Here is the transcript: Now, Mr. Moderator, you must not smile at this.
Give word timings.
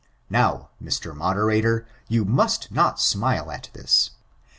Now, 0.31 0.69
Mr. 0.83 1.15
Moderator, 1.15 1.85
you 2.07 2.25
must 2.25 2.71
not 2.71 2.99
smile 2.99 3.51
at 3.51 3.69
this. 3.73 4.09